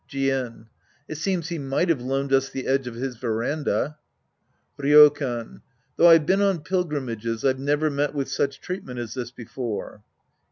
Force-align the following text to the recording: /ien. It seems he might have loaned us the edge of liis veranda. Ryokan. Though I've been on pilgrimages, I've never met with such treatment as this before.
/ien. 0.11 0.65
It 1.07 1.19
seems 1.19 1.49
he 1.49 1.59
might 1.59 1.89
have 1.89 2.01
loaned 2.01 2.33
us 2.33 2.49
the 2.49 2.65
edge 2.65 2.87
of 2.87 2.95
liis 2.95 3.19
veranda. 3.19 3.99
Ryokan. 4.79 5.61
Though 5.95 6.09
I've 6.09 6.25
been 6.25 6.41
on 6.41 6.63
pilgrimages, 6.63 7.45
I've 7.45 7.59
never 7.59 7.91
met 7.91 8.15
with 8.15 8.27
such 8.27 8.59
treatment 8.61 8.97
as 8.97 9.13
this 9.13 9.29
before. 9.29 10.01